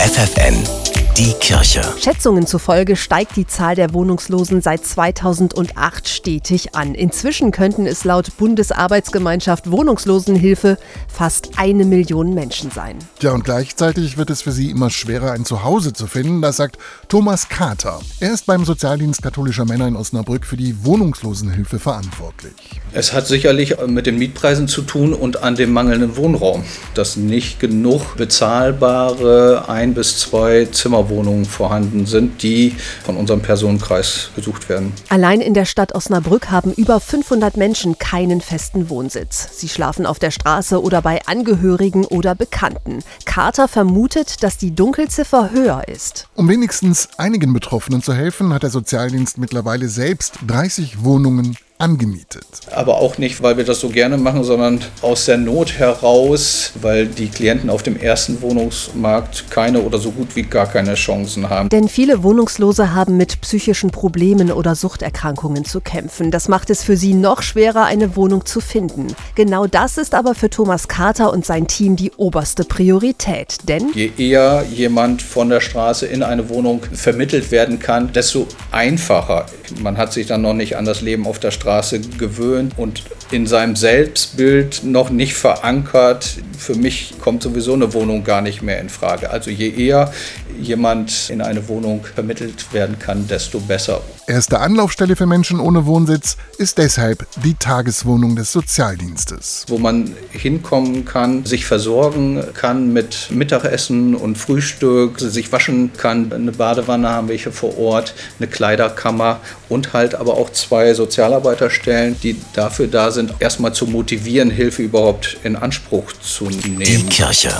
FFN 0.00 0.89
die 1.16 1.32
Kirche. 1.40 1.82
Schätzungen 1.98 2.46
zufolge 2.46 2.96
steigt 2.96 3.36
die 3.36 3.46
Zahl 3.46 3.74
der 3.74 3.92
Wohnungslosen 3.92 4.62
seit 4.62 4.84
2008 4.84 6.08
stetig 6.08 6.74
an. 6.74 6.94
Inzwischen 6.94 7.50
könnten 7.50 7.86
es 7.86 8.04
laut 8.04 8.36
Bundesarbeitsgemeinschaft 8.38 9.70
Wohnungslosenhilfe 9.70 10.78
fast 11.08 11.50
eine 11.56 11.84
Million 11.84 12.34
Menschen 12.34 12.70
sein. 12.70 12.98
Ja, 13.20 13.32
und 13.32 13.44
gleichzeitig 13.44 14.16
wird 14.16 14.30
es 14.30 14.42
für 14.42 14.52
sie 14.52 14.70
immer 14.70 14.90
schwerer, 14.90 15.32
ein 15.32 15.44
Zuhause 15.44 15.92
zu 15.92 16.06
finden. 16.06 16.42
Das 16.42 16.56
sagt 16.56 16.78
Thomas 17.08 17.48
Kater. 17.48 18.00
Er 18.20 18.32
ist 18.32 18.46
beim 18.46 18.64
Sozialdienst 18.64 19.22
katholischer 19.22 19.64
Männer 19.64 19.88
in 19.88 19.96
Osnabrück 19.96 20.46
für 20.46 20.56
die 20.56 20.84
Wohnungslosenhilfe 20.84 21.78
verantwortlich. 21.78 22.52
Es 22.92 23.12
hat 23.12 23.26
sicherlich 23.26 23.76
mit 23.86 24.06
den 24.06 24.18
Mietpreisen 24.18 24.68
zu 24.68 24.82
tun 24.82 25.12
und 25.12 25.42
an 25.42 25.56
dem 25.56 25.72
mangelnden 25.72 26.16
Wohnraum, 26.16 26.64
dass 26.94 27.16
nicht 27.16 27.60
genug 27.60 28.16
bezahlbare 28.16 29.68
ein 29.68 29.94
bis 29.94 30.18
zwei 30.18 30.66
Zimmerwohnungen 31.00 31.44
vorhanden 31.44 32.06
sind, 32.06 32.42
die 32.42 32.74
von 33.04 33.16
unserem 33.16 33.40
Personenkreis 33.40 34.30
gesucht 34.36 34.68
werden. 34.68 34.92
Allein 35.08 35.40
in 35.40 35.54
der 35.54 35.64
Stadt 35.64 35.94
Osnabrück 35.94 36.50
haben 36.50 36.72
über 36.72 37.00
500 37.00 37.56
Menschen 37.56 37.98
keinen 37.98 38.40
festen 38.40 38.90
Wohnsitz. 38.90 39.48
Sie 39.58 39.68
schlafen 39.68 40.06
auf 40.06 40.18
der 40.18 40.30
Straße 40.30 40.80
oder 40.82 41.02
bei 41.02 41.20
Angehörigen 41.26 42.04
oder 42.04 42.34
Bekannten. 42.34 43.00
Carter 43.24 43.68
vermutet, 43.68 44.42
dass 44.42 44.58
die 44.58 44.74
Dunkelziffer 44.74 45.50
höher 45.52 45.88
ist. 45.88 46.28
Um 46.34 46.48
wenigstens 46.48 47.08
einigen 47.16 47.52
Betroffenen 47.52 48.02
zu 48.02 48.12
helfen, 48.12 48.52
hat 48.52 48.62
der 48.62 48.70
Sozialdienst 48.70 49.38
mittlerweile 49.38 49.88
selbst 49.88 50.38
30 50.46 51.04
Wohnungen 51.04 51.56
angemietet. 51.80 52.44
Aber 52.72 52.98
auch 52.98 53.18
nicht, 53.18 53.42
weil 53.42 53.56
wir 53.56 53.64
das 53.64 53.80
so 53.80 53.88
gerne 53.88 54.18
machen, 54.18 54.44
sondern 54.44 54.80
aus 55.02 55.24
der 55.24 55.38
Not 55.38 55.78
heraus, 55.78 56.72
weil 56.80 57.06
die 57.06 57.28
Klienten 57.28 57.70
auf 57.70 57.82
dem 57.82 57.98
ersten 57.98 58.42
Wohnungsmarkt 58.42 59.50
keine 59.50 59.80
oder 59.80 59.98
so 59.98 60.10
gut 60.10 60.36
wie 60.36 60.42
gar 60.42 60.66
keine 60.66 60.94
Chancen 60.94 61.48
haben. 61.48 61.70
Denn 61.70 61.88
viele 61.88 62.22
Wohnungslose 62.22 62.94
haben 62.94 63.16
mit 63.16 63.40
psychischen 63.40 63.90
Problemen 63.90 64.52
oder 64.52 64.74
Suchterkrankungen 64.74 65.64
zu 65.64 65.80
kämpfen. 65.80 66.30
Das 66.30 66.48
macht 66.48 66.70
es 66.70 66.84
für 66.84 66.96
sie 66.96 67.14
noch 67.14 67.42
schwerer, 67.42 67.84
eine 67.84 68.14
Wohnung 68.14 68.44
zu 68.44 68.60
finden. 68.60 69.08
Genau 69.34 69.66
das 69.66 69.96
ist 69.96 70.14
aber 70.14 70.34
für 70.34 70.50
Thomas 70.50 70.88
Carter 70.88 71.32
und 71.32 71.46
sein 71.46 71.66
Team 71.66 71.96
die 71.96 72.12
oberste 72.12 72.64
Priorität. 72.64 73.56
Denn 73.68 73.90
je 73.94 74.12
eher 74.18 74.64
jemand 74.70 75.22
von 75.22 75.48
der 75.48 75.60
Straße 75.60 76.06
in 76.06 76.22
eine 76.22 76.48
Wohnung 76.50 76.82
vermittelt 76.92 77.50
werden 77.50 77.78
kann, 77.78 78.12
desto 78.12 78.46
einfacher. 78.70 79.46
Man 79.80 79.96
hat 79.96 80.12
sich 80.12 80.26
dann 80.26 80.42
noch 80.42 80.54
nicht 80.54 80.76
an 80.76 80.84
das 80.84 81.00
Leben 81.00 81.26
auf 81.26 81.38
der 81.38 81.50
Straße 81.50 81.69
Straße 81.70 82.00
gewöhnt 82.00 82.76
und 82.78 83.04
in 83.30 83.46
seinem 83.46 83.76
Selbstbild 83.76 84.82
noch 84.84 85.10
nicht 85.10 85.34
verankert. 85.34 86.38
Für 86.58 86.74
mich 86.74 87.14
kommt 87.20 87.42
sowieso 87.42 87.74
eine 87.74 87.92
Wohnung 87.94 88.24
gar 88.24 88.40
nicht 88.40 88.62
mehr 88.62 88.80
in 88.80 88.88
Frage. 88.88 89.30
Also 89.30 89.50
je 89.50 89.70
eher 89.70 90.12
jemand 90.60 91.30
in 91.30 91.40
eine 91.40 91.68
Wohnung 91.68 92.04
vermittelt 92.14 92.72
werden 92.72 92.98
kann, 92.98 93.26
desto 93.28 93.60
besser. 93.60 94.02
Erste 94.26 94.60
Anlaufstelle 94.60 95.16
für 95.16 95.26
Menschen 95.26 95.58
ohne 95.58 95.86
Wohnsitz 95.86 96.36
ist 96.58 96.78
deshalb 96.78 97.26
die 97.42 97.54
Tageswohnung 97.54 98.36
des 98.36 98.52
Sozialdienstes. 98.52 99.64
Wo 99.68 99.78
man 99.78 100.14
hinkommen 100.30 101.04
kann, 101.04 101.44
sich 101.44 101.66
versorgen 101.66 102.42
kann 102.54 102.92
mit 102.92 103.28
Mittagessen 103.30 104.14
und 104.14 104.38
Frühstück, 104.38 105.18
sich 105.18 105.50
waschen 105.50 105.92
kann. 105.96 106.32
Eine 106.32 106.52
Badewanne 106.52 107.08
haben 107.08 107.28
wir 107.28 107.36
hier 107.36 107.52
vor 107.52 107.76
Ort, 107.78 108.14
eine 108.38 108.48
Kleiderkammer 108.48 109.40
und 109.68 109.92
halt 109.92 110.14
aber 110.14 110.34
auch 110.34 110.50
zwei 110.50 110.94
Sozialarbeiterstellen, 110.94 112.16
die 112.22 112.36
dafür 112.52 112.86
da 112.86 113.10
sind, 113.20 113.34
erstmal 113.40 113.74
zu 113.74 113.86
motivieren, 113.86 114.50
Hilfe 114.50 114.82
überhaupt 114.82 115.36
in 115.44 115.56
Anspruch 115.56 116.12
zu 116.12 116.44
nehmen. 116.44 116.80
Die 116.80 117.06
Kirche 117.06 117.52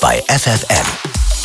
bei 0.00 0.22
FFN. 0.28 1.37